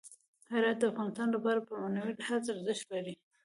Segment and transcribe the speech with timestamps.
[0.51, 3.13] هرات د افغانانو لپاره په معنوي لحاظ ارزښت لري.